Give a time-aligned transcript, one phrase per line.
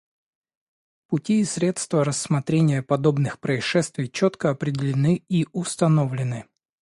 [1.05, 6.47] Пути и средства рассмотрения подобных происшествий четко определены и установлены.